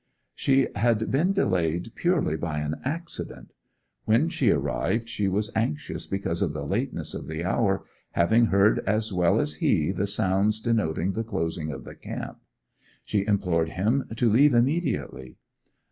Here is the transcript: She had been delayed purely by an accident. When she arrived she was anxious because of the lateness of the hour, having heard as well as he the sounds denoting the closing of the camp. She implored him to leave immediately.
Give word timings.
She 0.33 0.67
had 0.73 1.11
been 1.11 1.31
delayed 1.31 1.91
purely 1.93 2.35
by 2.35 2.57
an 2.57 2.73
accident. 2.83 3.53
When 4.05 4.29
she 4.29 4.49
arrived 4.49 5.07
she 5.07 5.27
was 5.27 5.51
anxious 5.55 6.07
because 6.07 6.41
of 6.41 6.53
the 6.53 6.65
lateness 6.65 7.13
of 7.13 7.27
the 7.27 7.43
hour, 7.45 7.85
having 8.13 8.47
heard 8.47 8.79
as 8.87 9.13
well 9.13 9.39
as 9.39 9.57
he 9.57 9.91
the 9.91 10.07
sounds 10.07 10.59
denoting 10.59 11.11
the 11.11 11.23
closing 11.23 11.71
of 11.71 11.83
the 11.83 11.93
camp. 11.93 12.39
She 13.05 13.27
implored 13.27 13.69
him 13.69 14.05
to 14.15 14.27
leave 14.27 14.55
immediately. 14.55 15.37